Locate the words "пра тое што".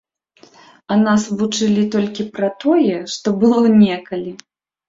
2.39-3.35